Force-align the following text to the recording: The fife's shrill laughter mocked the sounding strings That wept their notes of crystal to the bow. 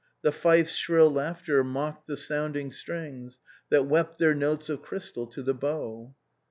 The 0.23 0.31
fife's 0.31 0.73
shrill 0.73 1.11
laughter 1.11 1.63
mocked 1.63 2.07
the 2.07 2.17
sounding 2.17 2.71
strings 2.71 3.37
That 3.69 3.85
wept 3.85 4.17
their 4.17 4.33
notes 4.33 4.67
of 4.67 4.81
crystal 4.81 5.27
to 5.27 5.43
the 5.43 5.53
bow. 5.53 6.15